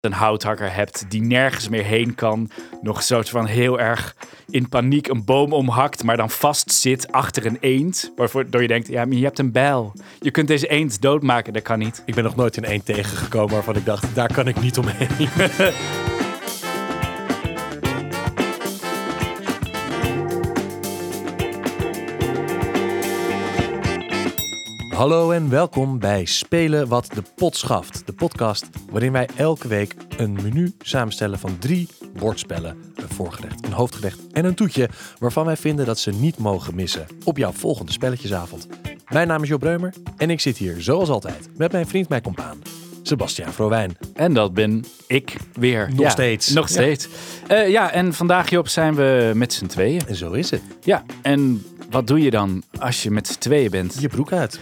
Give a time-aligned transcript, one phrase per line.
[0.00, 2.50] een houthakker hebt die nergens meer heen kan.
[2.82, 4.16] Nog een soort van heel erg
[4.50, 8.12] in paniek een boom omhakt, maar dan vast zit achter een eend.
[8.16, 9.92] Waardoor je denkt, ja, maar je hebt een bijl.
[10.20, 12.02] Je kunt deze eend doodmaken, dat kan niet.
[12.06, 15.08] Ik ben nog nooit in één tegengekomen waarvan ik dacht, daar kan ik niet omheen.
[25.00, 28.02] Hallo en welkom bij Spelen wat de pot schaft.
[28.06, 31.88] De podcast waarin wij elke week een menu samenstellen van drie
[32.18, 32.76] bordspellen.
[32.94, 37.06] Een voorgerecht, een hoofdgerecht en een toetje waarvan wij vinden dat ze niet mogen missen
[37.24, 38.66] op jouw volgende spelletjesavond.
[39.08, 42.22] Mijn naam is Job Breumer en ik zit hier zoals altijd met mijn vriend, mijn
[42.22, 42.58] compaan,
[43.02, 43.96] Sebastiaan Vrowijn.
[44.14, 45.88] En dat ben ik weer.
[45.90, 46.48] Nog Ja, steeds.
[46.48, 47.08] Nog steeds.
[47.48, 47.60] Ja.
[47.60, 50.00] ja, en vandaag Job zijn we met z'n tweeën.
[50.06, 50.62] En zo is het.
[50.80, 54.00] Ja, en wat doe je dan als je met z'n tweeën bent?
[54.00, 54.60] Je broek uit.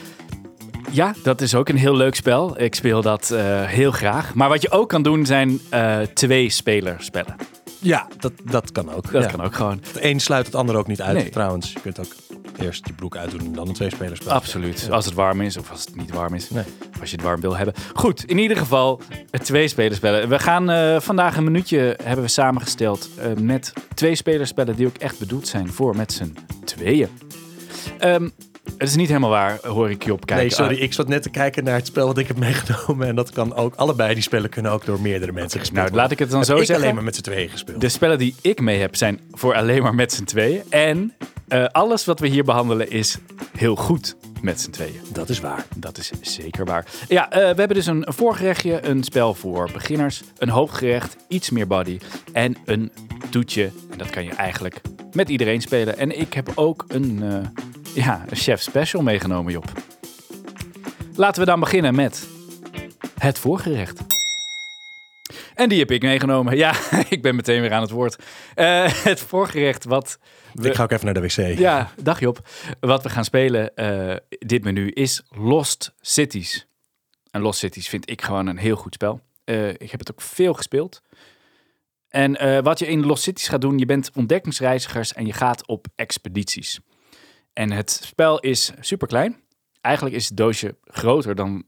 [0.91, 2.61] Ja, dat is ook een heel leuk spel.
[2.61, 4.35] Ik speel dat eh, heel graag.
[4.35, 7.37] Maar wat je ook kan doen zijn eh twee spelerspellen.
[7.79, 9.13] Ja, dat, dat kan ook.
[9.13, 9.31] Dat Ja.
[9.31, 9.81] kan ook gewoon.
[9.87, 11.29] Het een sluit het ander ook niet uit Nee.
[11.31, 11.73] trouwens.
[11.73, 12.13] Je kunt ook
[12.59, 14.33] eerst je broek uitdoen en dan een tweespelerspel.
[14.33, 14.81] Absoluut.
[14.81, 14.93] Ja.
[14.95, 16.51] Als het warm is of als het niet warm is.
[16.51, 16.65] Nee.
[17.01, 17.75] Als je het warm wil hebben.
[17.95, 19.01] Goed, in ieder geval
[19.31, 20.29] eh, twee spelerspellen.
[20.29, 23.09] We gaan vandaag een minuutje hebben we samengesteld
[23.41, 27.09] met twee spelerspellen die ook echt bedoeld zijn voor met z'n tweeën.
[27.99, 28.29] Ehm,
[28.79, 30.47] het is niet helemaal waar, hoor ik je op kijken.
[30.47, 30.77] Nee, sorry.
[30.77, 33.07] Ik zat net te kijken naar het spel wat ik heb meegenomen.
[33.07, 36.11] En dat kan ook, allebei die spellen kunnen ook door meerdere mensen gespeeld nou, laat
[36.11, 36.85] ik het dan Heb zo ik zeggen.
[36.85, 37.81] alleen maar met z'n tweeën gespeeld.
[37.81, 40.63] De spellen die ik mee heb zijn voor alleen maar met z'n tweeën.
[40.71, 41.13] En
[41.49, 43.19] eh, alles wat we hier behandelen is
[43.57, 45.01] heel goed met z'n tweeën.
[45.13, 45.65] Dat is waar.
[45.77, 46.85] Dat is zeker waar.
[47.09, 51.67] Ja, eh, we hebben dus een voorgerechtje, een spel voor beginners, een hoofdgerecht, iets meer
[51.67, 51.99] body
[52.33, 52.93] en een
[53.31, 53.71] toetje.
[53.91, 54.81] En dat kan je eigenlijk
[55.13, 55.99] met iedereen spelen.
[55.99, 57.37] En ik heb ook een, eh,
[57.95, 59.65] ja, een chef special meegenomen, Job.
[61.15, 62.29] Laten we dan beginnen met
[63.19, 64.01] het voorgerecht.
[65.55, 66.57] En die heb ik meegenomen.
[66.57, 66.75] Ja,
[67.09, 68.17] ik ben meteen weer aan het woord.
[68.55, 70.19] Eh, het voorgerecht wat
[70.55, 71.59] we- Ik ga ook even naar de wc.
[71.59, 72.49] ja, dag Job.
[72.81, 76.67] Wat we gaan spelen, eh, dit menu, is Lost Cities.
[77.31, 79.21] En Lost Cities vind ik gewoon een heel goed spel.
[79.45, 81.03] Eh, ik heb het ook veel gespeeld.
[82.09, 85.87] En wat je in Lost Cities gaat doen, je bent ontdekkingsreizigers en je gaat op
[85.95, 86.81] expedities.
[87.53, 89.43] En het spel is super klein.
[89.81, 91.65] Eigenlijk is het doosje groter dan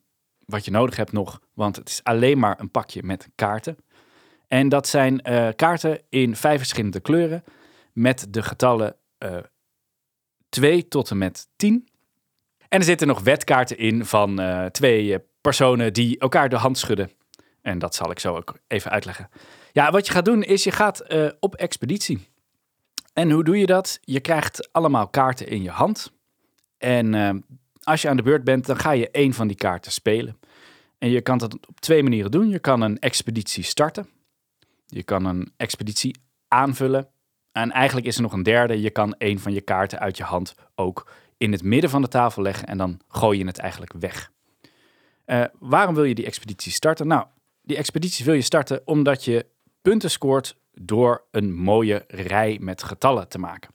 [0.50, 3.76] wat je nodig hebt nog, want het is alleen maar een pakje met kaarten.
[4.48, 7.44] En dat zijn eh, kaarten in vijf verschillende kleuren
[7.92, 9.36] met de getallen eh
[10.48, 11.88] 2 tot en met 10.
[12.68, 17.10] En er zitten nog wetkaarten in van eh, twee personen die elkaar de hand schudden.
[17.62, 19.28] En dat zal ik zo ook even uitleggen.
[19.72, 21.04] Ja, wat je gaat doen is je gaat
[21.40, 22.28] op expeditie.
[23.12, 23.98] En hoe doe je dat?
[24.02, 26.12] Je krijgt allemaal kaarten in je hand.
[26.78, 27.34] En eh,
[27.82, 30.38] als je aan de beurt bent, dan ga je één van die kaarten spelen.
[30.98, 32.48] En je kan dat op twee manieren doen.
[32.48, 34.08] Je kan een expeditie starten.
[34.86, 37.08] Je kan een expeditie aanvullen.
[37.52, 38.80] En eigenlijk is er nog een derde.
[38.80, 42.08] Je kan een van je kaarten uit je hand ook in het midden van de
[42.08, 44.30] tafel leggen en dan gooi je het eigenlijk weg.
[45.24, 47.06] Eh, waarom wil je die expeditie starten?
[47.06, 47.26] Nou,
[47.62, 49.46] die expeditie wil je starten omdat je
[49.82, 53.74] punten scoort door een mooie rij met getallen te maken.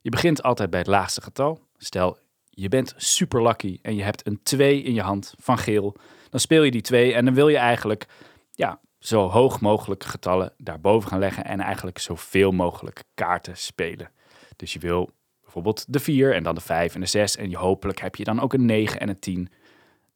[0.00, 1.60] Je begint altijd bij het laagste getal.
[1.76, 2.18] Stel,
[2.50, 5.96] je bent super lucky en je hebt een 2 in je hand van geel.
[6.30, 8.06] Dan speel je die 2 en dan wil je eigenlijk
[8.50, 14.10] ja, zo hoog mogelijk getallen daarboven gaan leggen en eigenlijk zoveel mogelijk kaarten spelen.
[14.56, 15.10] Dus je wil
[15.40, 18.24] bijvoorbeeld de 4 en dan de 5 en de 6 en je, hopelijk heb je
[18.24, 19.48] dan ook een 9 en een 10.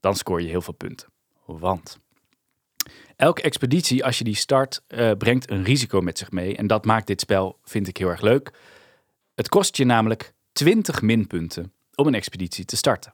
[0.00, 1.08] Dan scoor je heel veel punten.
[1.44, 1.98] Want
[3.16, 6.56] elke expeditie, als je die start, eh, brengt een risico met zich mee.
[6.56, 8.52] En dat maakt dit spel, vind ik, heel erg leuk.
[9.34, 13.12] Het kost je namelijk 20 minpunten om een expeditie te starten.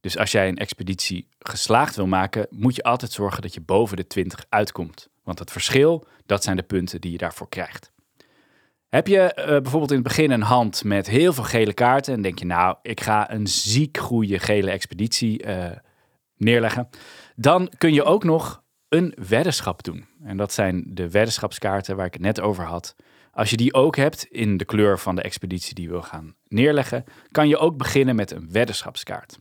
[0.00, 3.96] Dus als jij een expeditie geslaagd wil maken, moet je altijd zorgen dat je boven
[3.96, 5.08] de 20 uitkomt.
[5.22, 7.92] Want het verschil, dat zijn de punten die je daarvoor krijgt.
[8.88, 12.22] Heb je eh, bijvoorbeeld in het begin een hand met heel veel gele kaarten en
[12.22, 15.76] denk je, nou, ik ga een ziek goede gele expeditie eh,
[16.36, 16.88] neerleggen,
[17.36, 18.61] dan kun je ook nog
[18.92, 20.06] een weddenschap doen.
[20.24, 22.96] En dat zijn de weddenschapskaarten waar ik het net over had.
[23.32, 27.04] Als je die ook hebt in de kleur van de expeditie die wil gaan neerleggen,
[27.30, 29.38] kan je ook beginnen met een weddenschapskaart.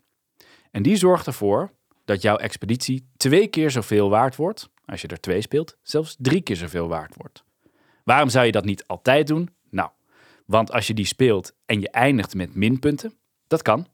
[0.72, 1.72] En die zorgt ervoor
[2.06, 6.42] dat jouw expeditie twee keer zoveel waard wordt, als je er twee speelt, zelfs drie
[6.42, 7.44] keer zoveel waard wordt.
[8.04, 9.50] Waarom zou je dat niet altijd doen?
[9.70, 9.90] Nou,
[10.46, 13.14] want als je die speelt en je eindigt met minpunten,
[13.48, 13.88] dat kan.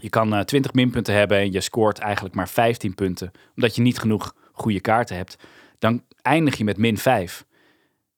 [0.00, 3.82] Je kan eh, 20 minpunten hebben en je scoort eigenlijk maar 15 punten, omdat je
[3.82, 5.36] niet genoeg goede kaarten hebt.
[5.78, 7.46] Dan eindig je met min 5.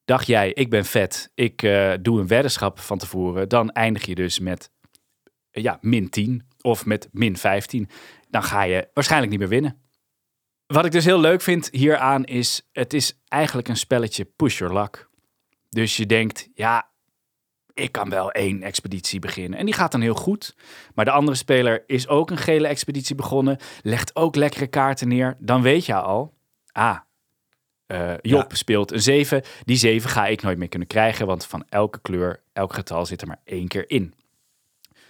[0.05, 4.15] Dacht jij, ik ben vet, ik eh, doe een weddenschap van tevoren, dan eindig je
[4.15, 4.71] dus met
[5.51, 7.89] eh, ja, min 10 of met min 15.
[8.29, 9.83] Dan ga je waarschijnlijk niet meer winnen.
[10.67, 14.75] Wat ik dus heel leuk vind hieraan is, het is eigenlijk een spelletje push your
[14.75, 15.09] luck.
[15.69, 16.88] Dus je denkt, ja,
[17.79, 19.59] ik kan wel één expeditie beginnen.
[19.59, 20.57] En die gaat dan heel goed.
[20.95, 25.37] Maar de andere speler is ook een gele expeditie begonnen, legt ook lekkere kaarten neer.
[25.39, 26.35] Dan weet je al,
[26.73, 26.99] ah,
[27.87, 29.43] eh, Job speelt een 7.
[29.65, 33.21] Die 7 ga ik nooit meer kunnen krijgen, want van elke kleur, elk getal zit
[33.21, 34.15] er maar één keer in.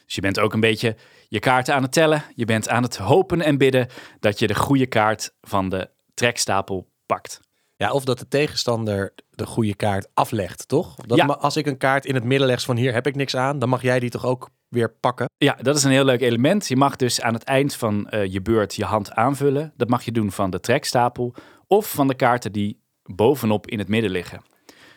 [0.04, 0.96] Dus je bent ook een beetje
[1.28, 2.24] je kaarten aan het tellen.
[2.34, 3.88] Je bent aan het hopen en bidden
[4.20, 7.40] dat je de goede kaart van de trekstapel pakt.
[7.76, 10.94] Ja, of dat de tegenstander de goede kaart aflegt, toch?
[10.94, 11.26] Dat Ja.
[11.26, 13.68] Als ik een kaart in het midden leg van hier heb ik niks aan, dan
[13.68, 15.28] mag jij die toch ook weer pakken?
[15.36, 16.68] Ja, dat is een heel leuk element.
[16.68, 19.72] Je mag dus aan het eind van eh, je beurt je hand aanvullen.
[19.76, 21.34] Dat mag je doen van de trekstapel
[21.66, 24.42] of van de kaarten die bovenop in het midden liggen.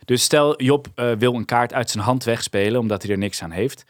[0.05, 3.43] Dus stel Job eh, wil een kaart uit zijn hand wegspelen omdat hij er niks
[3.43, 3.83] aan heeft.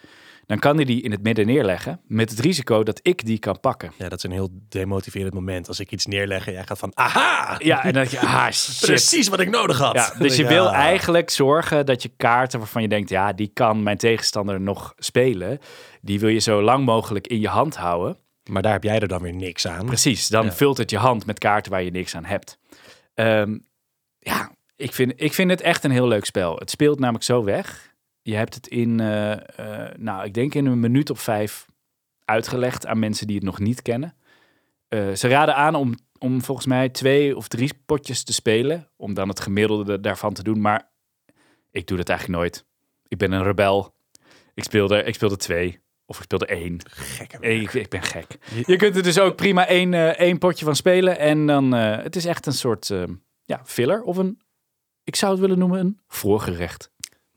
[0.51, 3.59] Dan kan hij die in het midden neerleggen met het risico dat ik die kan
[3.59, 3.91] pakken.
[3.97, 5.67] Ja, dat is een heel demotiverend moment.
[5.67, 7.55] Als ik iets neerleg en jij gaat van, aha!
[7.59, 8.85] Ja, en dan denk je, ah shit.
[8.89, 9.93] Precies wat ik nodig had.
[9.95, 10.49] Ja, dus je Ja.
[10.49, 14.93] wil eigenlijk zorgen dat je kaarten waarvan je denkt, ja, die kan mijn tegenstander nog
[14.97, 15.59] spelen.
[16.01, 18.17] Die wil je zo lang mogelijk in je hand houden.
[18.49, 19.85] Maar daar heb jij er dan weer niks aan.
[19.85, 20.51] Precies, dan Ja.
[20.51, 22.57] vult het je hand met kaarten waar je niks aan hebt.
[23.13, 23.57] Ehm,
[24.19, 26.55] ja, ik vind, ik vind het echt een heel leuk spel.
[26.55, 27.90] Het speelt namelijk zo weg.
[28.21, 31.65] Je hebt het in, eh, eh, nou, ik denk in een minuut of vijf
[32.25, 34.15] uitgelegd aan mensen die het nog niet kennen.
[34.87, 38.89] Eh, ze raden aan om, om volgens mij twee of drie potjes te spelen.
[38.97, 40.61] Om dan het gemiddelde daarvan te doen.
[40.61, 40.89] Maar
[41.71, 42.65] ik doe dat eigenlijk nooit.
[43.07, 43.95] Ik ben een rebel.
[44.53, 45.79] Ik speelde, ik speelde twee.
[46.05, 46.79] Of ik speelde één.
[46.85, 48.37] Gekke Ik, ik ben gek.
[48.65, 51.17] Je kunt er dus ook prima één, één potje van spelen.
[51.17, 52.93] En dan, het is echt een soort
[53.43, 54.01] ja, filler.
[54.01, 54.41] Of een,
[55.03, 56.91] ik zou het willen noemen, een voorgerecht.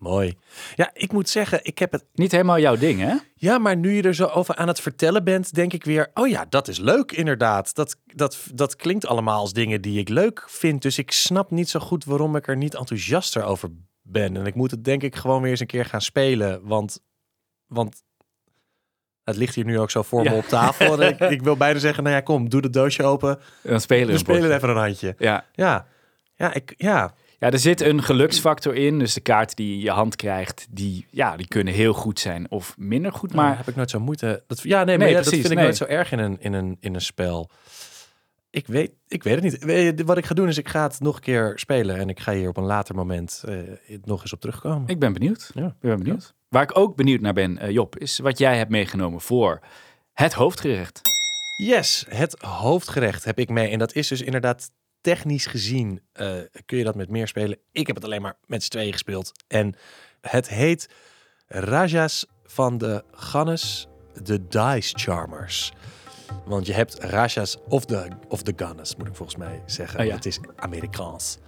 [0.04, 0.36] Mooi.
[0.74, 2.04] Ja, ik moet zeggen, ik heb het...
[2.14, 3.14] Niet helemaal jouw ding, hè?
[3.34, 6.10] Ja, maar nu je er zo over aan het vertellen bent, denk ik weer...
[6.14, 7.74] Oh ja, dat is leuk inderdaad.
[7.74, 10.82] Dat, dat, dat klinkt allemaal als dingen die ik leuk vind.
[10.82, 13.70] Dus ik snap niet zo goed waarom ik er niet enthousiaster over
[14.02, 14.36] ben.
[14.36, 16.60] En ik moet het denk ik gewoon weer eens een keer gaan spelen.
[16.62, 17.00] Want,
[17.66, 18.02] want
[19.24, 21.02] het ligt hier nu ook zo voor me op tafel.
[21.02, 23.40] En ik, ik wil bijna zeggen, nou ja, kom, doe het doosje open.
[23.62, 25.14] Dan spelen we spelen even een handje.
[25.18, 25.44] Ja.
[25.52, 25.86] Ja,
[26.34, 27.14] ja, ik, ja.
[27.38, 28.98] Ja, er zit een geluksfactor in.
[28.98, 32.20] Dus de kaarten die je in je hand krijgt, die, ja, die kunnen heel goed
[32.20, 33.34] zijn of minder goed.
[33.34, 34.42] Maar Maar heb ik nooit zo moeite.
[34.46, 36.36] Dat, ja, nee, maar Nee, ja, precies, dat vind ik nooit zo erg in een,
[36.40, 37.50] in een, in een spel.
[38.50, 40.02] Ik weet, ik weet het niet.
[40.04, 41.96] Wat ik ga doen is, ik ga het nog een keer spelen.
[41.96, 43.56] En ik ga hier op een later moment eh,
[44.04, 44.88] nog eens op terugkomen.
[44.88, 45.50] ik ben benieuwd.
[45.54, 45.66] Ja.
[45.66, 46.34] Ik ben benieuwd.
[46.48, 49.60] Waar ik ook benieuwd naar ben, eh, Job, is wat jij hebt meegenomen voor
[50.12, 51.00] het hoofdgerecht.
[51.56, 53.68] Yes, het hoofdgerecht heb ik mee.
[53.68, 54.70] En dat is dus inderdaad
[55.04, 56.32] technisch gezien, eh,
[56.66, 57.58] kun je dat met meer spelen.
[57.72, 59.32] Ik heb het alleen maar met z'n tweeën gespeeld.
[59.46, 59.74] En
[60.20, 60.88] het heet
[61.46, 63.88] Rajas van de Gannes,
[64.22, 65.72] de Dice Charmers.
[66.44, 70.00] Want je hebt Rajas of de, of de Gannes, moet ik volgens mij zeggen.
[70.00, 70.14] Oh ja.
[70.14, 71.38] Het is Amerikaans.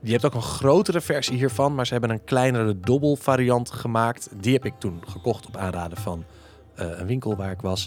[0.00, 4.28] Je hebt ook een grotere versie hiervan, maar ze hebben een kleinere dobbel variant gemaakt.
[4.40, 6.24] Die heb ik toen gekocht op aanraden van
[6.74, 7.86] eh, een winkel waar ik was.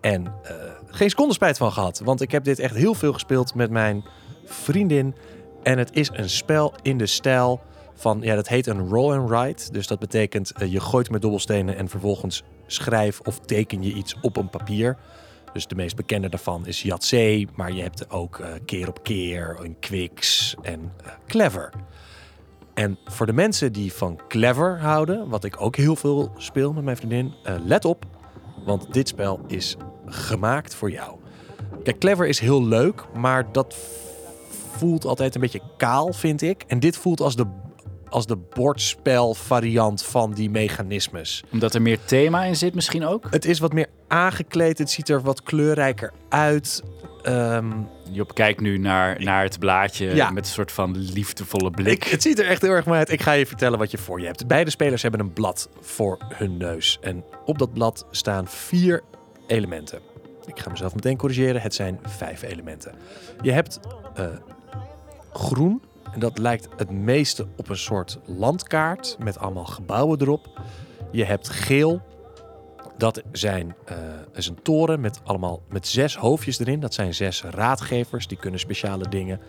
[0.00, 0.54] En eh,
[0.86, 1.98] geen seconde spijt van gehad.
[2.04, 4.04] Want ik heb dit echt heel veel gespeeld met mijn
[4.44, 5.14] vriendin.
[5.62, 7.60] En het is een spel in de stijl
[7.94, 9.72] van, ja, dat heet een roll and write.
[9.72, 14.16] Dus dat betekent eh, je gooit met dobbelstenen en vervolgens schrijf of teken je iets
[14.20, 14.96] op een papier.
[15.52, 19.56] Dus de meest bekende daarvan is Yatzee, maar je hebt ook eh, keer op keer,
[19.62, 21.72] en Quicks en eh, Clever.
[22.74, 26.84] En voor de mensen die van Clever houden, wat ik ook heel veel speel met
[26.84, 28.04] mijn vriendin, let op,
[28.64, 29.76] want dit spel is
[30.06, 31.16] gemaakt voor jou.
[31.82, 33.76] Kijk, Clever is heel leuk, maar dat
[34.78, 36.64] voelt altijd een beetje kaal, vind ik.
[36.66, 37.46] En dit voelt als de,
[38.08, 41.44] als de bordspel variant van die mechanismes.
[41.52, 43.26] Omdat er meer thema in zit misschien ook.
[43.30, 46.82] Het is wat meer aangekleed, het ziet er wat kleurrijker uit.
[47.22, 47.72] Ehm,
[48.10, 50.30] Job kijkt nu naar, naar het blaadje Ja.
[50.30, 51.92] met een soort van liefdevolle blik.
[52.04, 53.10] ik, het ziet er echt heel erg mooi uit.
[53.10, 54.46] Ik ga je vertellen wat je voor je hebt.
[54.46, 56.98] Beide spelers hebben een blad voor hun neus.
[57.00, 59.02] En op dat blad staan vier
[59.46, 59.98] elementen.
[60.46, 61.60] Ik ga mezelf meteen corrigeren.
[61.60, 62.94] Het zijn vijf elementen.
[63.42, 63.80] Je hebt
[64.14, 64.26] eh,
[65.36, 65.82] groen.
[66.12, 70.60] En dat lijkt het meeste op een soort landkaart met allemaal gebouwen erop.
[71.10, 72.00] Je hebt geel.
[72.96, 73.96] Dat zijn, eh,
[74.32, 76.80] is een toren met allemaal met zes hoofdjes erin.
[76.80, 78.26] Dat zijn zes raadgevers.
[78.26, 79.40] Die kunnen speciale dingen.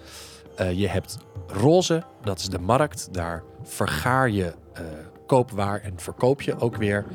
[0.56, 3.14] Eh, je hebt roze, dat is de markt.
[3.14, 4.84] Daar vergaar je eh,
[5.26, 7.06] koopwaar en verkoop je ook weer.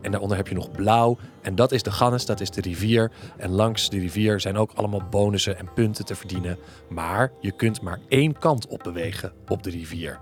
[0.00, 1.18] En daaronder heb je nog blauw.
[1.42, 3.10] En dat is de Gannes, dat is de rivier.
[3.36, 6.58] En langs de rivier zijn ook allemaal bonussen en punten te verdienen.
[6.88, 10.18] Maar je kunt maar één kant op bewegen op de rivier.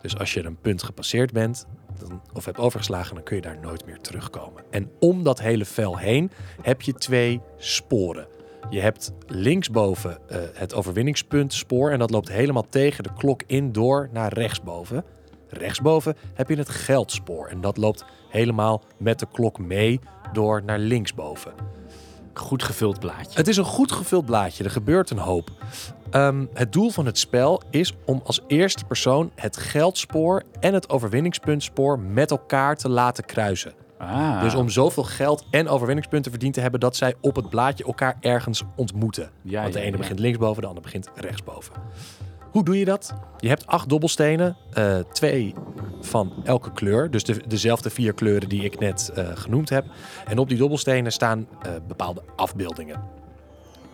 [0.00, 1.66] Dus als je een punt gepasseerd bent
[1.98, 4.62] dan, of hebt overgeslagen, dan kun je daar nooit meer terugkomen.
[4.70, 6.30] En om dat hele vel heen
[6.62, 8.26] heb je twee sporen.
[8.70, 14.08] Je hebt linksboven eh, het overwinningspuntspoor en dat loopt helemaal tegen de klok in door
[14.12, 15.04] naar rechtsboven.
[15.50, 20.00] Rechtsboven heb je het geldspoor en dat loopt helemaal met de klok mee
[20.32, 21.52] door naar linksboven.
[22.34, 23.38] Goed gevuld blaadje.
[23.38, 25.50] Het is een goed gevuld blaadje, er gebeurt een hoop.
[26.10, 30.88] Ehm, het doel van het spel is om als eerste persoon het geldspoor en het
[30.90, 33.72] overwinningspuntspoor met elkaar te laten kruisen.
[33.98, 37.84] Ah, Dus om zoveel geld en overwinningspunten verdiend te hebben dat zij op het blaadje
[37.84, 39.30] elkaar ergens ontmoeten.
[39.42, 39.98] Ja, Want de ja, ene ja.
[40.02, 41.74] begint linksboven, de ander begint rechtsboven.
[42.58, 43.14] Hoe doe je dat?
[43.38, 45.54] Je hebt acht dobbelstenen, eh, twee
[46.00, 47.10] van elke kleur.
[47.10, 49.84] Dus de, dezelfde vier kleuren die ik net eh, genoemd heb.
[50.26, 53.02] En op die dobbelstenen staan eh, bepaalde afbeeldingen.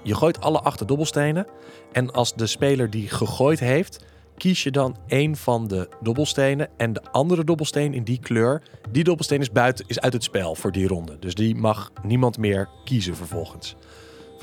[0.03, 1.47] Je gooit alle acht dobbelstenen.
[1.93, 4.05] En als de speler die gegooid heeft,
[4.37, 6.69] kies je dan één van de dobbelstenen.
[6.77, 10.55] En de andere dobbelsteen in die kleur, die dobbelsteen is, buiten, is uit het spel
[10.55, 11.19] voor die ronde.
[11.19, 13.77] Dus die mag niemand meer kiezen vervolgens.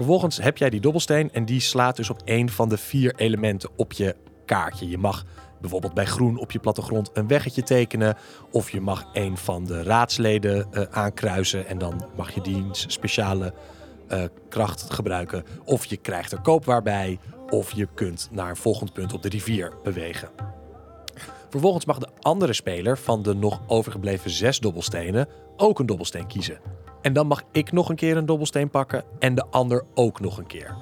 [0.01, 3.69] Vervolgens heb jij die dobbelsteen en die slaat dus op één van de vier elementen
[3.75, 4.15] op je
[4.45, 4.89] kaartje.
[4.89, 5.25] Je mag
[5.59, 8.17] bijvoorbeeld bij groen op je plattegrond een weggetje tekenen.
[8.51, 13.53] Of je mag een van de raadsleden eh, aankruisen en dan mag je diens speciale
[14.07, 15.43] eh, kracht gebruiken.
[15.65, 17.19] Of je krijgt er koopwaar bij.
[17.49, 20.29] Of je kunt naar een volgend punt op de rivier bewegen.
[21.49, 25.27] Vervolgens mag de andere speler van de nog overgebleven zes dobbelstenen
[25.57, 26.80] ook een dobbelsteen kiezen.
[27.01, 30.37] En dan mag ik nog een keer een dobbelsteen pakken en de ander ook nog
[30.37, 30.75] een keer.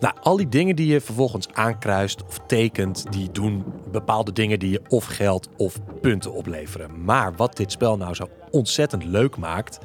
[0.00, 4.70] Nou, al die dingen die je vervolgens aankruist of tekent, die doen bepaalde dingen die
[4.70, 7.04] je of geld of punten opleveren.
[7.04, 9.78] Maar wat dit spel nou zo ontzettend leuk maakt,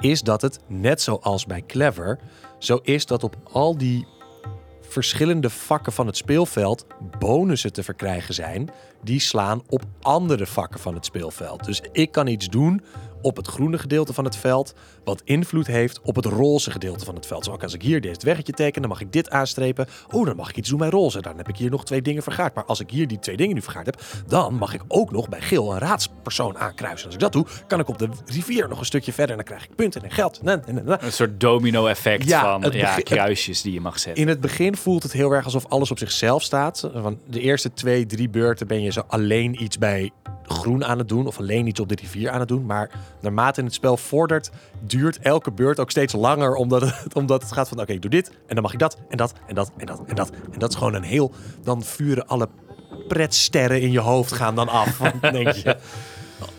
[0.00, 2.18] is dat het, net zoals bij Clever,
[2.58, 4.06] zo is dat op al die
[4.80, 6.86] verschillende vakken van het speelveld
[7.18, 8.70] bonussen te verkrijgen zijn
[9.02, 11.64] die slaan op andere vakken van het speelveld.
[11.64, 12.82] Dus ik kan iets doen
[13.22, 14.74] op het groene gedeelte van het veld
[15.08, 17.44] wat invloed heeft op het roze gedeelte van het veld.
[17.44, 19.86] Zo ook als ik hier dit weggetje teken, dan mag ik dit aanstrepen.
[20.10, 21.20] Oh, dan mag ik iets doen bij roze.
[21.20, 22.54] Dan heb ik hier nog twee dingen vergaard.
[22.54, 25.28] Maar als ik hier die twee dingen nu vergaard heb, dan mag ik ook nog
[25.28, 27.06] bij geel een raadspersoon aankruisen.
[27.06, 29.54] Als ik dat doe, kan ik op de rivier nog een stukje verder en dan
[29.54, 30.42] krijg ik punten en geld.
[30.42, 31.02] Na, na, na, na.
[31.02, 34.22] Een soort domino-effect Ja, van ja, kruisjes die je mag zetten.
[34.22, 36.90] In het begin voelt het heel erg alsof alles op zichzelf staat.
[36.94, 40.10] Van de eerste twee, drie beurten ben je zo alleen iets bij
[40.48, 41.26] groen aan het doen.
[41.26, 42.66] Of alleen iets op de rivier aan het doen.
[42.66, 44.50] Maar naarmate in het spel vordert,
[44.80, 46.54] duurt elke beurt ook steeds langer.
[46.54, 48.28] Omdat het, omdat het gaat van oké, ik doe dit.
[48.46, 50.30] En dan mag ik dat en dat en dat en dat en dat.
[50.50, 51.32] En dat is gewoon een heel...
[51.62, 52.48] Dan vuren alle
[53.08, 54.96] pretsterren in je hoofd gaan dan af.
[55.20, 55.76] Denk je...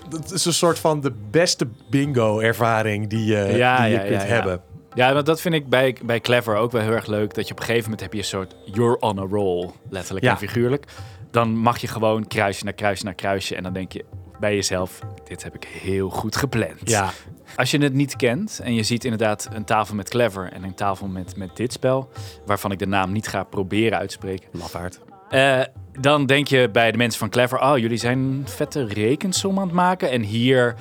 [0.10, 4.22] Dat is een soort van de beste bingo-ervaring die je, Ja, die je ja, kunt
[4.22, 4.62] ja, hebben.
[4.94, 7.34] Ja, want dat vind ik bij, bij Clever ook wel heel erg leuk.
[7.34, 9.70] Dat je op een gegeven moment heb je een soort you're on a roll.
[9.90, 10.86] Letterlijk en figuurlijk.
[11.32, 13.56] Dan mag je gewoon kruisje naar kruisje naar kruisje.
[13.56, 14.06] En dan denk je
[14.40, 16.80] bij jezelf, dit heb ik heel goed gepland.
[16.84, 17.10] Ja,
[17.56, 20.74] Als je het niet kent en je ziet inderdaad een tafel met Clever en een
[20.76, 22.10] tafel met, met dit spel,
[22.46, 25.00] waarvan ik de naam niet ga proberen uitspreken, lafaard.
[25.30, 25.62] eh,
[26.00, 29.66] dan denk je bij de mensen van Clever, oh, jullie zijn een vette rekensom aan
[29.66, 30.10] het maken.
[30.12, 30.76] En hier,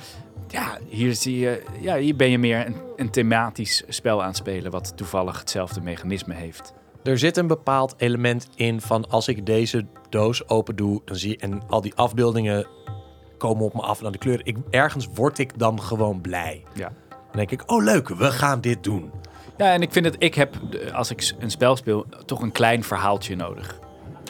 [0.47, 4.37] ja, hier, zie je, ja, hier ben je meer een, een thematisch spel aan het
[4.37, 6.73] spelen, wat toevallig hetzelfde mechanisme heeft.
[7.03, 11.29] Er zit een bepaald element in van als ik deze doos open doe, dan zie
[11.29, 12.67] je en al die afbeeldingen
[13.39, 14.45] komen op me af en dan de kleuren.
[14.45, 16.63] Ik, ergens word ik dan gewoon blij.
[16.73, 16.91] Ja.
[17.09, 19.11] Dan denk ik, oh leuk, we gaan dit doen.
[19.57, 20.55] Ja, en ik vind het, ik heb,
[20.93, 23.79] als ik een spel speel, toch een klein verhaaltje nodig.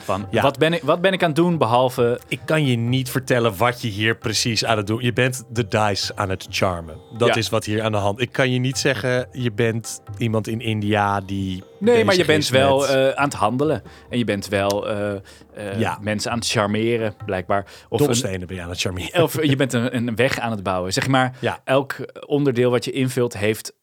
[0.03, 0.41] Van, Ja.
[0.41, 2.19] wat, ben ik, wat ben ik aan het doen, behalve...
[2.27, 5.01] Ik kan je niet vertellen wat je hier precies aan het doen.
[5.03, 6.95] Je bent de dice aan het charmen.
[7.17, 7.35] Dat Ja.
[7.35, 8.21] is wat hier aan de hand.
[8.21, 11.63] Ik kan je niet zeggen, je bent iemand in India die.
[11.79, 13.81] Nee, maar je bent wel met eh, aan het handelen.
[14.09, 15.11] En je bent wel eh,
[15.53, 15.97] eh, Ja.
[16.01, 17.61] mensen aan het charmeren, blijkbaar.
[17.65, 19.23] Of, een, dobbelstenen ben je aan het charmeren.
[19.23, 20.93] of je bent een, een weg aan het bouwen.
[20.93, 21.59] Zeg maar, Ja.
[21.63, 23.73] elk onderdeel wat je invult heeft...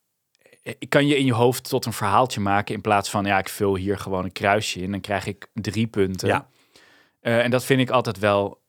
[0.89, 3.25] Kan je in je hoofd tot een verhaaltje maken in plaats van...
[3.25, 4.91] ja, ik vul hier gewoon een kruisje in.
[4.91, 6.29] Dan krijg ik drie punten.
[6.29, 6.49] Ja.
[7.21, 8.63] Eh, en dat vind ik altijd wel...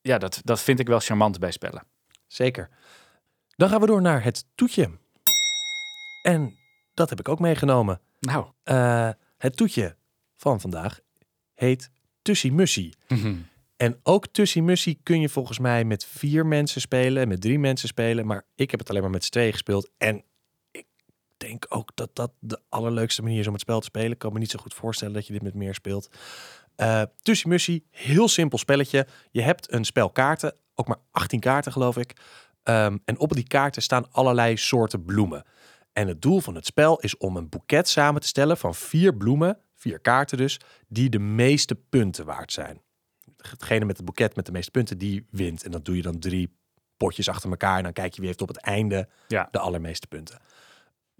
[0.00, 1.82] Ja, dat, dat vind ik wel charmant bij spellen.
[2.26, 2.68] Zeker.
[3.56, 4.90] Dan gaan we door naar het toetje.
[6.22, 6.56] En
[6.94, 8.00] dat heb ik ook meegenomen.
[8.20, 8.46] Nou.
[8.62, 9.96] Eh, het toetje
[10.36, 11.00] van vandaag
[11.54, 11.90] heet
[12.22, 12.94] Tussie Mussie.
[13.76, 17.88] En ook Tussie Mussie kun je volgens mij met vier mensen spelen, met drie mensen
[17.88, 18.26] spelen.
[18.26, 19.90] Maar ik heb het alleen maar met z'n tweeën gespeeld.
[19.98, 20.24] En
[21.38, 24.10] denk ook dat dat de allerleukste manier is om het spel te spelen.
[24.10, 26.08] Ik kan me niet zo goed voorstellen dat je dit met meer speelt.
[26.76, 29.06] Eh Tussie Mussie, heel simpel spelletje.
[29.30, 32.12] Je hebt een spel kaarten, ook maar 18 kaarten geloof ik.
[32.62, 35.44] Ehm, en op die kaarten staan allerlei soorten bloemen.
[35.92, 39.14] En het doel van het spel is om een boeket samen te stellen van vier
[39.16, 42.82] bloemen, vier kaarten dus, die de meeste punten waard zijn.
[43.56, 45.64] Degene met het boeket met de meeste punten, die wint.
[45.64, 46.56] En dat doe je dan drie
[46.96, 47.76] potjes achter elkaar.
[47.76, 49.48] En dan kijk je wie heeft op het einde Ja.
[49.50, 50.38] de allermeeste punten.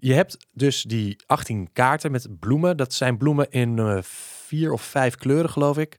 [0.01, 2.77] Je hebt dus die 18 kaarten met bloemen.
[2.77, 5.97] Dat zijn bloemen in eh, vier of vijf kleuren, geloof ik.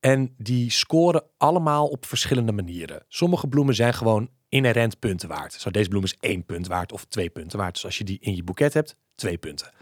[0.00, 3.04] En die scoren allemaal op verschillende manieren.
[3.08, 5.52] Sommige bloemen zijn gewoon inherent punten waard.
[5.52, 7.74] Zo deze bloem is één punt waard of twee punten waard.
[7.74, 9.72] Dus als je die in je boeket hebt, twee punten.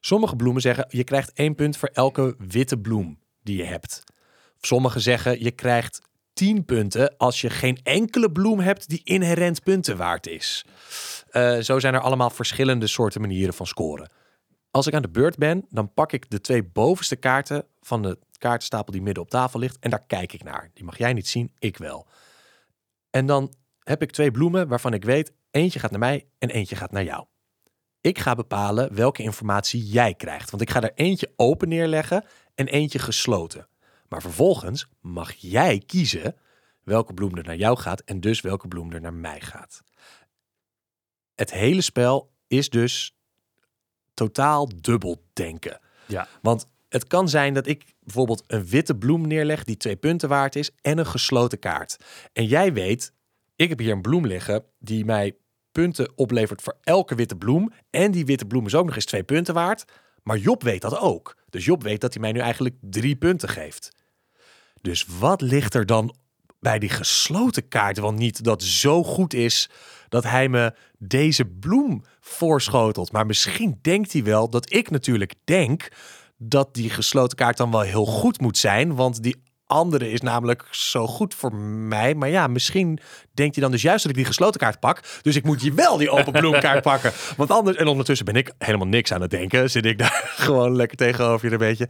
[0.00, 4.04] Sommige bloemen zeggen je krijgt één punt voor elke witte bloem die je hebt.
[4.60, 6.00] Sommigen zeggen je krijgt
[6.32, 10.64] 10 punten als je geen enkele bloem hebt die inherent punten waard is.
[11.32, 14.10] Uh, zo zijn er allemaal verschillende soorten manieren van scoren.
[14.70, 18.18] Als ik aan de beurt ben, dan pak ik de twee bovenste kaarten van de
[18.38, 20.70] kaartenstapel die midden op tafel ligt en daar kijk ik naar.
[20.74, 22.06] Die mag jij niet zien, ik wel.
[23.10, 26.76] En dan heb ik twee bloemen waarvan ik weet, eentje gaat naar mij en eentje
[26.76, 27.26] gaat naar jou.
[28.00, 32.24] Ik ga bepalen welke informatie jij krijgt, want ik ga er eentje open neerleggen
[32.54, 33.66] en eentje gesloten.
[34.12, 36.36] Maar vervolgens mag jij kiezen
[36.82, 39.82] welke bloem er naar jou gaat en dus welke bloem er naar mij gaat.
[41.34, 43.16] Het hele spel is dus
[44.14, 45.80] totaal dubbel denken.
[46.06, 46.28] Ja.
[46.42, 50.56] Want het kan zijn dat ik bijvoorbeeld een witte bloem neerleg die twee punten waard
[50.56, 51.96] is en een gesloten kaart.
[52.32, 53.12] En jij weet,
[53.56, 55.36] ik heb hier een bloem liggen die mij
[55.70, 57.72] punten oplevert voor elke witte bloem.
[57.90, 59.84] En die witte bloem is ook nog eens twee punten waard.
[60.22, 61.36] Maar Job weet dat ook.
[61.50, 64.00] Dus Job weet dat hij mij nu eigenlijk drie punten geeft.
[64.82, 66.14] Dus wat ligt er dan
[66.60, 69.70] bij die gesloten kaart wel niet dat zo goed is
[70.08, 73.12] dat hij me deze bloem voorschotelt?
[73.12, 75.88] Maar misschien denkt hij wel dat ik natuurlijk denk
[76.36, 80.64] dat die gesloten kaart dan wel heel goed moet zijn, want die andere is namelijk
[80.70, 82.14] zo goed voor mij.
[82.14, 82.98] Maar ja, misschien
[83.34, 85.00] denkt hij dan dus juist dat ik die gesloten kaart pak.
[85.22, 87.12] Dus ik moet hier wel die open bloemkaart pakken.
[87.36, 89.70] Want anders, en ondertussen ben ik helemaal niks aan het denken.
[89.70, 91.88] Zit ik daar gewoon lekker tegenover je een beetje.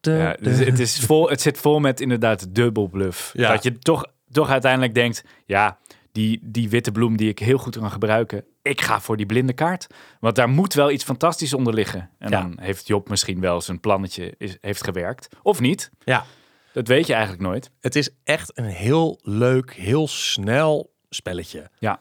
[0.00, 3.30] Ja, dus het, is vol, het zit vol met inderdaad dubbel bluff.
[3.32, 3.52] Ja.
[3.52, 5.78] Dat je toch, toch uiteindelijk denkt, ja,
[6.12, 8.44] die, die witte bloem die ik heel goed kan gebruiken.
[8.68, 9.86] Ik ga voor die blinde kaart.
[10.20, 12.10] Want daar moet wel iets fantastisch onder liggen.
[12.18, 15.28] En dan heeft Job misschien wel zijn plannetje is, heeft gewerkt.
[15.42, 15.90] Of niet.
[16.04, 16.24] Ja.
[16.72, 17.70] Dat weet je eigenlijk nooit.
[17.80, 21.70] Het is echt een heel leuk, heel snel spelletje.
[21.78, 22.00] Ja.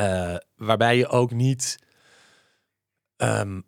[0.00, 1.78] Uh, waarbij je ook niet
[3.16, 3.64] um,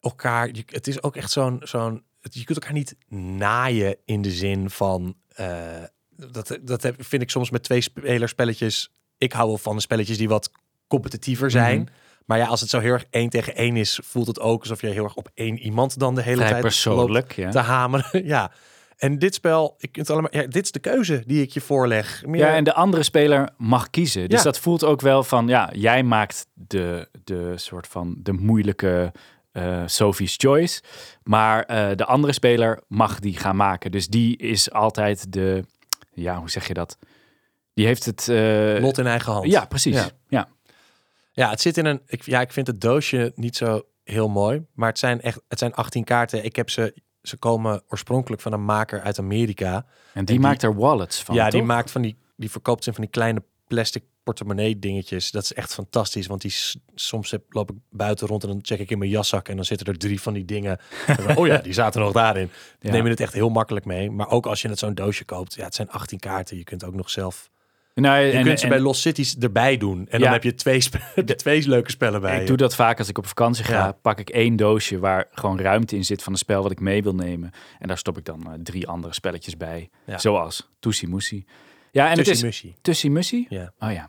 [0.00, 0.46] elkaar.
[0.46, 1.60] Je, het is ook echt zo'n.
[1.62, 5.16] zo'n je kunt elkaar niet naaien in de zin van.
[5.40, 8.92] Uh, dat, dat heb, vind ik soms met twee spelerspelletjes.
[9.18, 10.50] Ik hou wel van de spelletjes die wat
[10.88, 11.80] competitiever zijn.
[11.80, 11.90] Mhm.
[12.24, 14.80] Maar ja, als het zo heel erg één tegen één is, voelt het ook alsof
[14.80, 17.50] je heel erg op één iemand dan de hele tijd persoonlijk ja.
[17.50, 18.26] te hameren.
[18.34, 18.50] ja.
[18.96, 22.22] En dit spel, ik kunt allemaal, ja, dit is de keuze die ik je voorleg.
[22.26, 22.40] Meer...
[22.40, 24.28] Ja, en de andere speler mag kiezen.
[24.28, 29.12] Dus dat voelt ook wel van, ja, jij maakt de, de soort van de moeilijke
[29.52, 30.82] uh, Sophie's Choice.
[31.22, 33.90] Maar uh, de andere speler mag die gaan maken.
[33.90, 35.64] Dus die is altijd de,
[36.12, 36.98] ja, hoe zeg je dat?
[37.74, 38.28] Die heeft het...
[38.30, 38.80] Uh...
[38.80, 39.50] Lot in eigen hand.
[39.50, 39.96] Ja, precies.
[39.96, 40.08] Ja.
[40.28, 40.48] ja.
[41.38, 41.50] Ja.
[41.50, 42.00] het zit in een...
[42.06, 44.64] Ik, ja, ik vind het doosje niet zo heel mooi.
[44.74, 45.40] Maar het zijn echt...
[45.48, 46.44] Het zijn 18 kaarten.
[46.44, 46.94] Ik heb ze...
[47.22, 49.86] Ze komen oorspronkelijk van een maker uit Amerika.
[50.12, 52.16] En die, maakt er wallets van, Ja, die maakt van die...
[52.36, 55.30] Die verkoopt ze van die kleine plastic portemonnee dingetjes.
[55.30, 56.26] Dat is echt fantastisch.
[56.26, 56.54] Want die
[56.94, 59.64] soms heb, loop ik buiten rond en dan check ik in mijn jaszak en dan
[59.64, 60.78] zitten er drie van die dingen.
[61.36, 62.50] oh ja, die zaten nog daarin.
[62.80, 62.90] Ja.
[62.90, 64.10] Neem je het echt heel makkelijk mee.
[64.10, 66.56] Maar ook als je het zo'n doosje koopt, ja, het zijn 18 kaarten.
[66.56, 67.50] Je kunt ook nog zelf.
[68.00, 70.06] Nou, je en, kunt ze bij Lost Cities erbij doen.
[70.08, 70.82] En dan heb je twee,
[71.24, 72.40] de twee leuke spellen bij.
[72.40, 73.92] Ik doe dat vaak als ik op vakantie ga.
[73.92, 77.02] Pak ik één doosje waar gewoon ruimte in zit van een spel wat ik mee
[77.02, 77.50] wil nemen.
[77.78, 79.90] En daar stop ik dan uh, drie andere spelletjes bij.
[80.16, 81.46] Zoals Toesie Moesie.
[81.90, 82.76] Ja, en Tussie het is Mussie.
[82.80, 83.46] Tussie Mussie?
[83.48, 83.72] Ja.
[83.78, 84.08] Oh ja.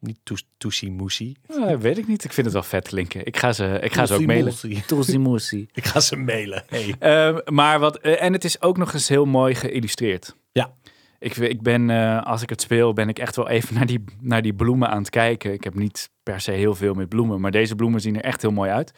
[0.00, 0.18] Niet
[0.58, 1.36] Toesie Moesie.
[1.50, 2.24] Uh, weet ik niet.
[2.24, 3.26] Ik vind het wel vet klinken.
[3.26, 4.54] Ik ga ze, ik ga ze ook mailen.
[4.86, 5.68] Toesie Moesie.
[5.72, 6.64] ik ga ze mailen.
[6.68, 6.94] Hey.
[7.32, 10.36] Uh, maar wat, uh, en het is ook nog eens heel mooi geïllustreerd.
[10.52, 10.74] Ja.
[11.18, 14.04] Ik, ik ben, uh, als ik het speel, ben ik echt wel even naar die,
[14.20, 15.52] naar die bloemen aan het kijken.
[15.52, 18.42] Ik heb niet per se heel veel met bloemen, maar deze bloemen zien er echt
[18.42, 18.92] heel mooi uit.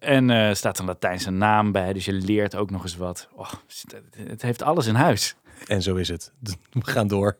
[0.00, 3.28] en er staat een Latijnse naam bij, dus je leert ook nog eens wat.
[3.34, 3.52] Oh,
[4.16, 5.36] het heeft alles in huis.
[5.66, 6.32] En zo is het.
[6.72, 7.38] We gaan door.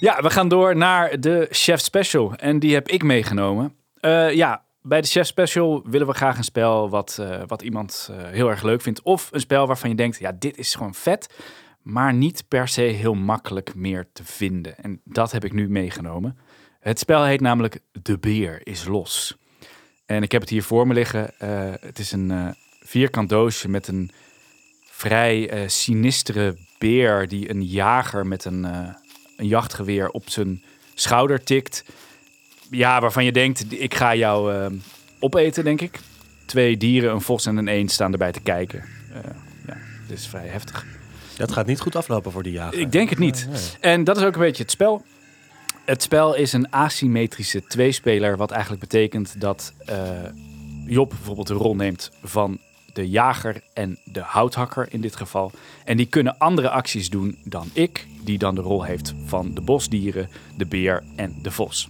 [0.00, 2.34] Ja, we gaan door naar de Chef Special.
[2.34, 3.74] En die heb ik meegenomen.
[4.30, 8.62] Ja, bij de Chef Special willen we graag een spel wat, wat iemand heel erg
[8.62, 9.02] leuk vindt.
[9.02, 11.28] Of een spel waarvan je denkt, ja, dit is gewoon vet.
[11.86, 14.78] Maar niet per se heel makkelijk meer te vinden.
[14.78, 16.38] En dat heb ik nu meegenomen.
[16.80, 19.36] Het spel heet namelijk De Beer is Los.
[20.06, 21.30] En ik heb het hier voor me liggen.
[21.80, 24.10] het is een vierkant doosje met een
[24.90, 28.66] vrij sinistere beer die een jager met een
[29.36, 30.62] een jachtgeweer op zijn
[30.94, 31.84] schouder tikt.
[32.70, 34.70] Ja, waarvan je denkt, ik ga jou
[35.18, 35.98] opeten, denk ik.
[36.46, 38.84] Twee dieren, een vos en een eend staan erbij te kijken.
[39.66, 39.76] Ja,
[40.08, 40.86] dit is vrij heftig.
[41.36, 42.78] Dat gaat niet goed aflopen voor die jager.
[42.80, 43.48] Ik denk het niet.
[43.80, 45.04] En dat is ook een beetje het spel.
[45.84, 49.98] Het spel is een asymmetrische tweespeler, wat eigenlijk betekent dat eh,
[50.86, 52.58] Job bijvoorbeeld de rol neemt van
[52.92, 55.50] de jager en de houthakker in dit geval.
[55.84, 59.60] En die kunnen andere acties doen dan ik, die dan de rol heeft van de
[59.60, 61.88] bosdieren, de beer en de vos.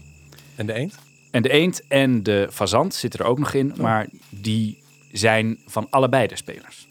[0.55, 0.99] En de eend?
[1.31, 4.83] En de eend en de fazant zitten er ook nog in, maar die
[5.13, 6.87] zijn van allebei de spelers.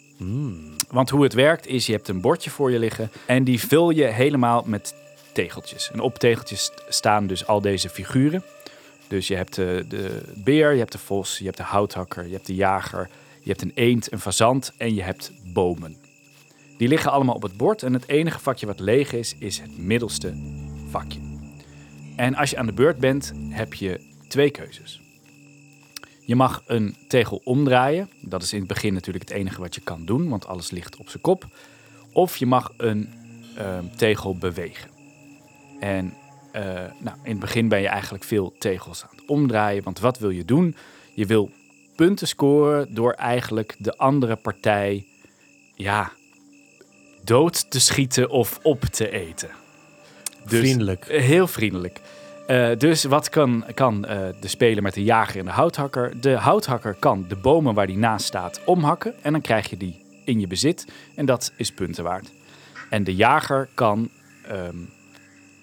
[0.90, 3.90] Want hoe het werkt is, je hebt een bordje voor je liggen en die vul
[3.90, 4.96] je helemaal met
[5.34, 5.92] tegeltjes.
[5.92, 8.44] En op tegeltjes staan dus al deze figuren.
[9.08, 12.34] Dus je hebt de, de beer, je hebt de vos, je hebt de houthakker, je
[12.34, 13.10] hebt de jager,
[13.42, 15.98] je hebt een eend, een fazant en je hebt bomen.
[16.78, 19.78] Die liggen allemaal op het bord en het enige vakje wat leeg is, is het
[19.78, 20.34] middelste
[20.90, 21.20] vakje.
[22.16, 25.05] En als je aan de beurt bent, heb je twee keuzes.
[26.26, 28.10] Je mag een tegel omdraaien.
[28.22, 30.98] Dat is in het begin natuurlijk het enige wat je kan doen, want alles ligt
[30.98, 31.48] op zijn kop.
[32.12, 33.10] Of je mag een
[33.58, 34.90] ehm, tegel bewegen.
[35.80, 36.14] En
[36.52, 36.64] eh,
[37.00, 39.84] nou, in het begin ben je eigenlijk veel tegels aan het omdraaien.
[39.84, 40.76] Want wat wil je doen?
[41.14, 41.52] Je wil
[41.96, 45.06] punten scoren door eigenlijk de andere partij
[45.76, 46.12] ja,
[47.24, 49.50] dood te schieten of op te eten.
[50.46, 51.06] Dus- Vriendelijk.
[51.08, 52.02] Heel vriendelijk.
[52.48, 56.22] Eh, dus wat kan, kan eh, de speler met de jager en de houthakker?
[56.22, 59.14] De houthakker kan de bomen waar die naast staat omhakken.
[59.22, 60.88] En dan krijg je die in je bezit.
[61.16, 62.32] En dat is punten waard.
[62.90, 64.10] En de jager kan
[64.48, 64.78] ehm,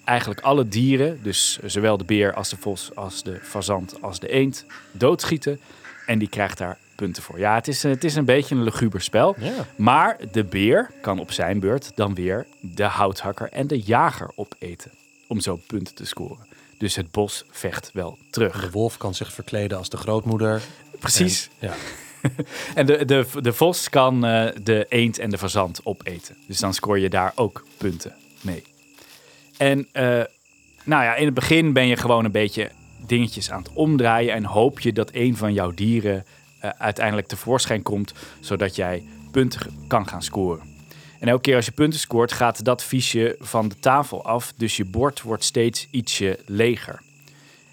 [0.05, 4.29] eigenlijk alle dieren, dus zowel de beer als de vos, als de fazant, als de
[4.29, 5.59] eend, doodschieten.
[6.05, 7.39] En die krijgt daar punten voor.
[7.39, 9.35] Ja, het is, het is een beetje een luguber spel.
[9.75, 14.91] Maar de beer kan op zijn beurt dan weer de houthakker en de jager opeten.
[15.27, 16.52] Om zo punten te scoren.
[16.83, 18.61] Dus het bos vecht wel terug.
[18.61, 20.61] De wolf kan zich verkleden als de grootmoeder.
[20.99, 21.49] Precies.
[21.59, 21.75] En- ja.
[22.75, 26.35] En de, de, de vos kan eh, de eend en de fazant opeten.
[26.47, 28.63] Dus dan scoor je daar ook punten mee.
[29.57, 30.03] En eh,
[30.83, 32.71] nou ja, in het begin ben je gewoon een beetje
[33.05, 34.33] dingetjes aan het omdraaien.
[34.33, 36.25] En hoop je dat een van jouw dieren
[36.59, 38.13] eh, uiteindelijk tevoorschijn komt.
[38.39, 40.72] Zodat jij punten kan gaan scoren.
[41.23, 44.53] En elke keer als je punten scoort, gaat dat viesje van de tafel af.
[44.57, 47.01] Dus je bord wordt steeds ietsje leger.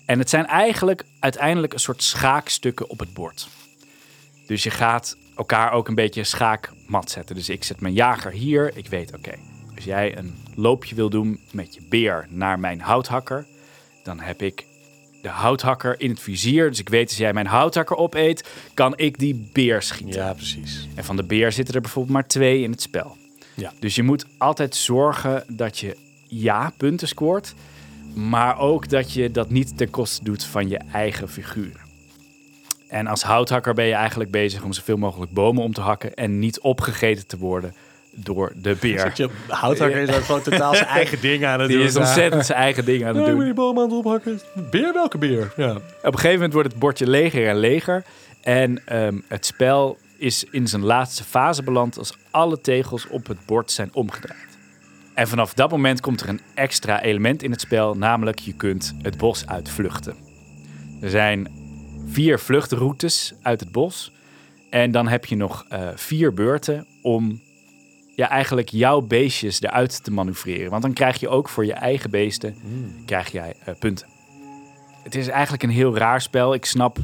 [0.07, 3.49] En het zijn eigenlijk uiteindelijk een soort schaakstukken op het bord.
[4.47, 7.35] Dus je gaat elkaar ook een beetje schaakmat zetten.
[7.37, 8.77] Dus ik zet mijn jager hier.
[8.77, 9.33] Ik weet, oké,
[9.75, 13.47] als jij een loopje wil doen met je beer naar mijn houthakker,
[14.03, 14.67] dan heb ik
[15.23, 16.69] de houthakker in het vizier.
[16.69, 20.21] Dus ik weet, als jij mijn houthakker opeet, kan ik die beer schieten.
[20.21, 20.89] ja, precies.
[20.95, 23.19] En van de beer zitten er bijvoorbeeld maar twee in het spel.
[23.61, 23.73] Ja.
[23.79, 25.97] Dus je moet altijd zorgen dat je
[26.29, 27.55] ja punten scoort,
[28.15, 31.89] maar ook dat je dat niet ten koste doet van je eigen figuren.
[32.89, 36.39] En als houthakker ben je eigenlijk bezig om zoveel mogelijk bomen om te hakken en
[36.39, 37.75] niet opgegeten te worden
[38.15, 39.13] door de beer.
[39.15, 41.87] Je houthakker is gewoon totaal zijn eigen ding aan het Die doen.
[41.87, 43.35] is ontzettend zijn eigen ding aan het ik doen.
[43.35, 44.41] moet die boom aan het ophakken.
[44.71, 44.93] Beer?
[44.93, 45.53] Welke beer?
[45.57, 45.71] Ja.
[45.77, 48.05] Op een gegeven moment wordt het bordje leger en leger.
[48.41, 53.47] En ehm, het spel is in zijn laatste fase beland als alle tegels op het
[53.47, 54.59] bord zijn omgedraaid.
[55.15, 58.95] En vanaf dat moment komt er een extra element in het spel, namelijk je kunt
[59.03, 60.17] het bos uitvluchten.
[61.01, 61.49] Er zijn
[62.07, 64.13] vier vluchtroutes uit het bos.
[64.71, 67.41] En dan heb je nog eh, vier beurten om
[68.17, 70.71] ja, eigenlijk jouw beestjes eruit te manoeuvreren.
[70.71, 72.57] Want dan krijg je ook voor je eigen beesten
[73.07, 74.07] krijg jij eh, punten.
[75.03, 76.55] Het is eigenlijk een heel raar spel.
[76.55, 76.99] Ik snap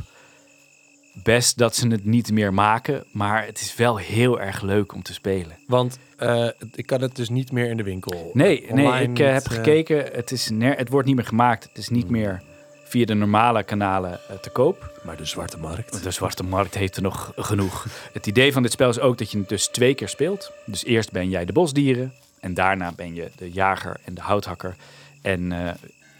[1.23, 5.03] best dat ze het niet meer maken, maar het is wel heel erg leuk om
[5.03, 5.57] te spelen.
[5.67, 8.31] Want eh, ik kan het dus niet meer in de winkel.
[8.33, 10.05] Nee, nee Online ik eh, heb eh, gekeken.
[10.13, 11.65] Het, is het wordt niet meer gemaakt.
[11.65, 12.43] Het is niet meer
[12.89, 15.01] via de normale kanalen eh, te koop.
[15.05, 16.03] Maar de zwarte markt.
[16.03, 17.87] De zwarte markt heeft er nog genoeg.
[18.13, 20.53] Het idee van dit spel is ook dat je het dus twee keer speelt.
[20.65, 24.77] Dus eerst ben jij de bosdieren en daarna ben je de jager en de houthakker.
[25.23, 25.75] En eh,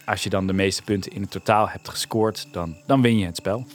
[0.05, 3.27] als je dan de meeste punten in het totaal hebt gescoord, dan, dan win je
[3.27, 3.67] het spel.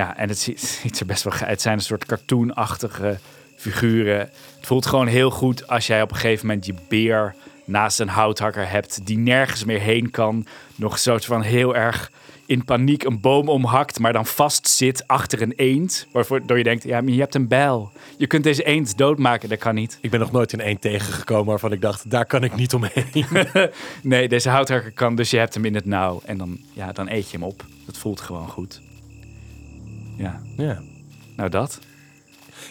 [0.00, 3.18] Ja, en het ziet, er best wel Het zijn een soort cartoonachtige
[3.56, 4.18] figuren.
[4.18, 7.34] Het voelt gewoon heel goed als jij op een gegeven moment je beer
[7.64, 10.46] naast een houthakker hebt die nergens meer heen kan.
[10.76, 12.10] Nog een soort van heel erg
[12.46, 16.06] in paniek een boom omhakt, maar dan vast zit achter een eend.
[16.12, 17.92] Waardoor je denkt, ja, maar je hebt een bijl.
[18.16, 19.98] Je kunt deze eend doodmaken, dat kan niet.
[20.00, 23.26] Ik ben nog nooit in één tegengekomen waarvan ik dacht, daar kan ik niet omheen.
[24.02, 26.20] Nee, deze houthakker kan, dus je hebt hem in het nauw.
[26.24, 27.64] En dan, ja, dan eet je hem op.
[27.86, 28.80] Dat voelt gewoon goed.
[30.20, 30.82] Ja, ja.
[31.36, 31.78] nou dat.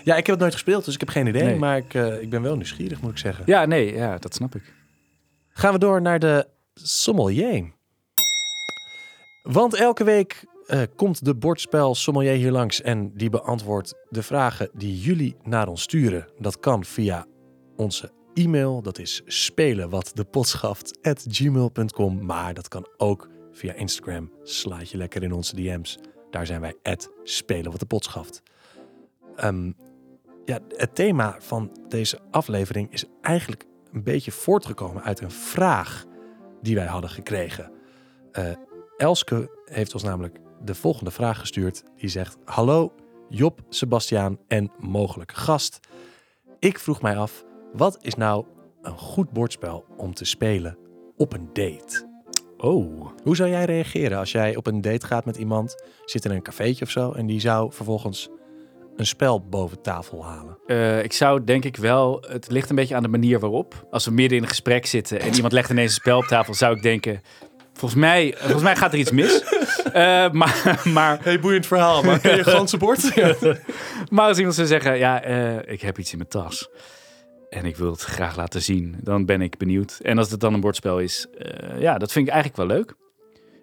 [0.04, 1.44] ja, ik heb het nooit gespeeld, dus ik heb geen idee.
[1.44, 1.56] Nee.
[1.56, 3.44] Maar ik, eh, ik ben wel nieuwsgierig, moet ik zeggen.
[3.48, 4.74] Ja, nee, ja, dat snap ik.
[5.50, 7.72] Gaan we door naar de sommelier.
[9.44, 14.70] Want elke week eh, komt de bordspel sommelier hier langs en die beantwoordt de vragen
[14.74, 16.28] die jullie naar ons sturen.
[16.38, 17.26] Dat kan via
[17.76, 18.82] onze e-mail.
[18.82, 22.26] Dat is spelenwatdepotschaft.gmail.com.
[22.26, 24.32] Maar dat kan ook via Instagram.
[24.44, 25.98] Slaat je lekker in onze DM's.
[26.30, 26.76] Daar zijn wij
[27.24, 28.42] spelen wat de potschaft.
[29.36, 29.72] Ehm,
[30.46, 36.06] ja, het thema van deze aflevering is eigenlijk een beetje voortgekomen uit een vraag
[36.62, 37.72] die wij hadden gekregen.
[38.32, 38.52] Eh,
[38.98, 41.84] Elske heeft ons namelijk de volgende vraag gestuurd.
[41.96, 42.94] Die zegt: Hallo
[43.30, 45.80] Job, Sebastiaan en mogelijke gast.
[46.60, 48.46] Ik vroeg mij af, wat is nou
[48.82, 50.78] een goed bordspel om te spelen
[51.18, 52.09] op een date?
[52.62, 53.08] Oh.
[53.24, 56.42] Hoe zou jij reageren als jij op een date gaat met iemand, zit in een
[56.42, 58.30] cafeetje of zo, en die zou vervolgens
[58.96, 60.58] een spel boven tafel halen?
[60.68, 63.88] Uh, ik zou denk ik wel, het ligt een beetje aan de manier waarop.
[63.92, 66.54] Als we midden in een gesprek zitten en iemand legt ineens een spel op tafel,
[66.54, 67.22] zou ik denken,
[67.74, 69.44] volgens mij, volgens mij gaat er iets mis.
[69.88, 69.94] Uh,
[70.32, 71.20] maar, maar...
[71.24, 73.16] Hey, boeiend verhaal, maar ken je ganse bord?
[74.10, 76.70] maar als iemand zou zeggen, ja, uh, ik heb iets in mijn tas
[77.50, 80.00] en ik wil het graag laten zien, dan ben ik benieuwd.
[80.02, 82.94] En als het dan een bordspel is, uh, ja, dat vind ik eigenlijk wel leuk.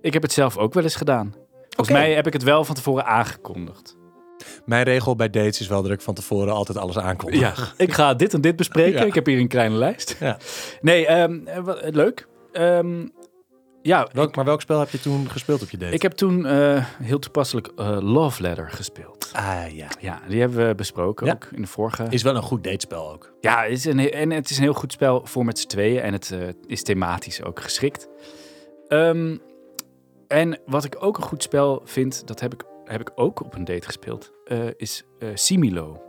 [0.00, 1.34] Ik heb het zelf ook wel eens gedaan.
[1.60, 2.02] Volgens okay.
[2.02, 3.96] mij heb ik het wel van tevoren aangekondigd.
[4.64, 7.40] Mijn regel bij dates is wel dat ik van tevoren altijd alles aankondig.
[7.40, 9.00] Ja, ik ga dit en dit bespreken.
[9.00, 9.06] Ja.
[9.06, 10.16] Ik heb hier een kleine lijst.
[10.20, 10.38] Ja.
[10.80, 11.48] Nee, um,
[11.80, 12.26] leuk.
[12.52, 13.12] Um,
[13.86, 15.94] ja, welk, maar welk spel heb je toen gespeeld op je date?
[15.94, 19.30] Ik heb toen uh, heel toepasselijk uh, Love Letter gespeeld.
[19.32, 19.88] Ah ja.
[20.00, 21.32] Ja, die hebben we besproken ja.
[21.32, 22.06] ook in de vorige.
[22.08, 23.32] Is wel een goed datespel ook.
[23.40, 26.12] Ja, is een, en het is een heel goed spel voor met z'n tweeën en
[26.12, 28.08] het uh, is thematisch ook geschikt.
[28.88, 29.40] Um,
[30.28, 33.54] en wat ik ook een goed spel vind, dat heb ik, heb ik ook op
[33.54, 34.32] een date gespeeld,
[34.76, 36.02] is Similo.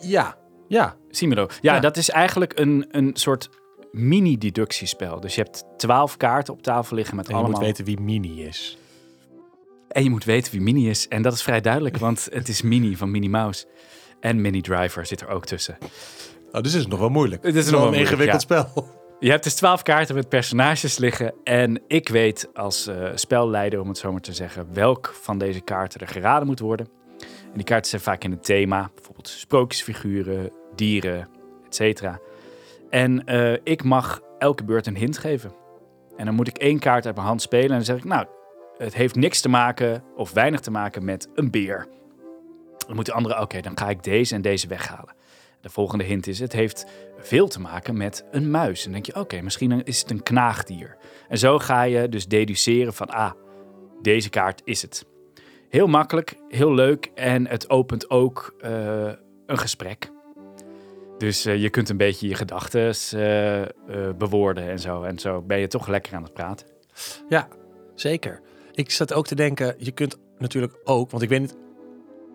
[0.00, 0.36] Ja,
[0.68, 0.96] ja.
[1.10, 1.46] Similo.
[1.60, 3.48] Ja, ja, dat is eigenlijk een, een soort
[3.94, 5.20] mini-deductiespel.
[5.20, 7.58] Dus je hebt twaalf kaarten op tafel liggen met en je allemaal...
[7.60, 8.78] moet weten wie Mini is.
[9.88, 11.08] En je moet weten wie Mini is.
[11.08, 13.66] En dat is vrij duidelijk, want het is Mini van Minnie Mouse.
[14.20, 15.78] En Mini Driver zit er ook tussen.
[16.52, 17.42] Oh, dus is het nog wel moeilijk.
[17.42, 18.88] Het is nog wel een ingewikkeld spel.
[19.20, 21.34] Je hebt dus twaalf kaarten met personages liggen.
[21.44, 25.60] En ik weet als uh, spelleider, om het zo maar te zeggen, welk van deze
[25.60, 26.88] kaarten er geraden moet worden.
[27.20, 28.90] En die kaarten zijn vaak in een thema.
[28.94, 31.28] Bijvoorbeeld sprookjesfiguren, dieren,
[31.66, 32.20] et cetera.
[32.94, 35.52] En uh, ik mag elke beurt een hint geven.
[36.16, 37.68] En dan moet ik één kaart uit mijn hand spelen.
[37.68, 38.26] En dan zeg ik, nou,
[38.76, 41.86] het heeft niks te maken of weinig te maken met een beer.
[42.86, 45.14] Dan moet de andere, oké, dan ga ik deze en deze weghalen.
[45.60, 46.86] De volgende hint is, het heeft
[47.18, 48.78] veel te maken met een muis.
[48.78, 50.96] En dan denk je, oké, misschien is het een knaagdier.
[51.28, 53.32] En zo ga je dus deduceren van, ah,
[54.02, 55.06] deze kaart is het.
[55.68, 59.12] Heel makkelijk, heel leuk en het opent ook uh,
[59.46, 60.13] een gesprek.
[61.18, 63.66] Dus uh, je kunt een beetje je gedachten uh, uh,
[64.18, 65.02] bewoorden en zo.
[65.02, 66.66] En zo ben je toch lekker aan het praten.
[67.28, 67.48] Ja,
[67.94, 68.40] zeker.
[68.72, 71.56] Ik zat ook te denken, je kunt natuurlijk ook, want ik weet niet,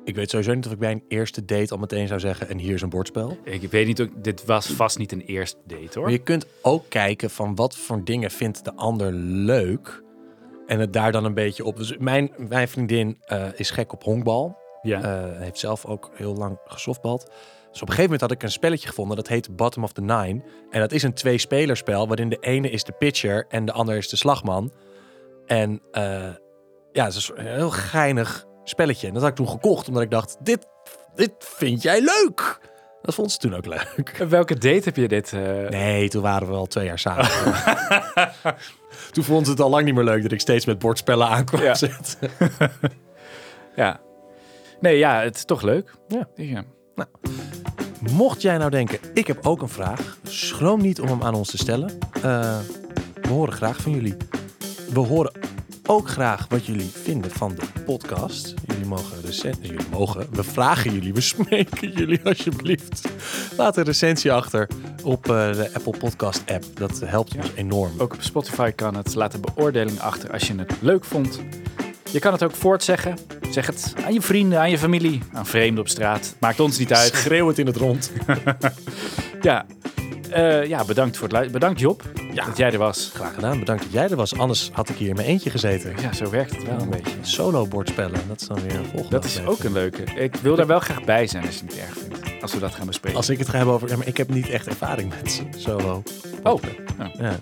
[0.03, 2.57] ik weet sowieso niet of ik bij een eerste date al meteen zou zeggen, en
[2.57, 3.37] hier is een bordspel.
[3.43, 6.03] Ik weet niet, dit was vast niet een eerste date hoor.
[6.03, 10.03] Maar je kunt ook kijken van wat voor dingen vindt de ander leuk.
[10.67, 11.77] En het daar dan een beetje op.
[11.77, 13.17] Dus mijn, mijn vriendin
[13.55, 14.57] is gek op honkbal.
[14.81, 15.33] Ja.
[15.33, 17.31] heeft zelf ook heel lang gesoftbald.
[17.71, 20.01] Dus op een gegeven moment had ik een spelletje gevonden dat heet Bottom of the
[20.01, 20.41] Nine.
[20.69, 24.09] En dat is een twee-spelerspel waarin de ene is de pitcher en de ander is
[24.09, 24.71] de slagman.
[25.45, 26.03] En uh,
[26.91, 29.07] ja, het is een heel geinig spelletje.
[29.07, 30.67] En dat had ik toen gekocht omdat ik dacht, dit,
[31.15, 32.59] dit vind jij leuk.
[33.01, 34.17] Dat vond ze toen ook leuk.
[34.29, 35.31] welke date heb je dit?
[35.31, 35.69] Uh...
[35.69, 37.29] Nee, toen waren we al twee jaar samen.
[39.11, 41.61] toen vond ze het al lang niet meer leuk dat ik steeds met bordspellen aankwam
[41.61, 41.73] ja.
[41.73, 42.29] zetten.
[43.75, 43.99] ja.
[44.79, 45.93] Nee, ja, het is toch leuk.
[46.07, 46.27] Ja.
[46.35, 46.63] ja.
[46.95, 47.09] Nou,
[48.11, 51.49] mocht jij nou denken, ik heb ook een vraag, schroom niet om hem aan ons
[51.49, 51.97] te stellen.
[52.17, 52.57] Uh,
[53.21, 54.15] we horen graag van jullie.
[54.93, 55.31] We horen
[55.85, 58.53] ook graag wat jullie vinden van de podcast.
[58.65, 63.09] Jullie mogen recensie, jullie mogen, we vragen jullie, we smeken jullie alsjeblieft.
[63.57, 64.67] Laat een recensie achter
[65.03, 66.63] op uh, de Apple Podcast app.
[66.73, 67.91] Dat helpt ons enorm.
[67.97, 69.15] Ook op Spotify kan het.
[69.15, 71.39] Laat een beoordeling achter als je het leuk vond.
[72.11, 73.38] Je kan het ook voortzeggen.
[73.49, 76.35] Zeg het aan je vrienden, aan je familie, aan vreemden op straat.
[76.39, 77.13] Maakt ons niet uit.
[77.15, 78.11] Schreeuw het in het rond.
[79.41, 79.65] ja.
[80.35, 81.59] Uh, ja, bedankt voor het luisteren.
[81.59, 82.45] Bedankt Job ja.
[82.45, 83.11] dat jij er was.
[83.13, 83.59] Graag gedaan.
[83.59, 84.37] Bedankt dat jij er was.
[84.37, 85.93] Anders had ik hier in mijn eentje gezeten.
[86.01, 87.15] Ja, zo werkt het wel een beetje.
[87.21, 88.19] Solo bordspellen.
[88.27, 90.03] Dat is dan weer een volgende Dat is ook een leuke.
[90.03, 92.41] Ik wil daar wel graag bij zijn als je het niet erg vindt.
[92.41, 93.17] Als we dat gaan bespreken.
[93.17, 93.89] Als ik het ga hebben over...
[93.89, 96.03] Ja, maar ik heb niet echt ervaring met solo.
[96.43, 96.61] Oh.
[97.19, 97.39] Ja.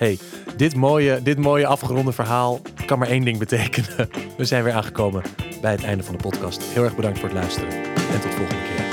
[0.00, 0.18] Hey,
[0.56, 4.08] dit mooie, dit mooie afgeronde verhaal kan maar één ding betekenen.
[4.36, 5.22] We zijn weer aangekomen
[5.60, 6.62] bij het einde van de podcast.
[6.62, 8.84] Heel erg bedankt voor het luisteren en tot volgende keer.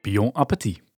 [0.00, 0.93] Pion appétit.